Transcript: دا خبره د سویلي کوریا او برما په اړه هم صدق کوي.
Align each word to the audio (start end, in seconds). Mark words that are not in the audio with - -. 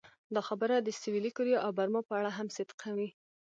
دا 0.33 0.41
خبره 0.47 0.75
د 0.79 0.89
سویلي 1.01 1.31
کوریا 1.37 1.59
او 1.65 1.71
برما 1.77 2.01
په 2.07 2.13
اړه 2.19 2.31
هم 2.37 2.47
صدق 2.55 2.75
کوي. 2.83 3.09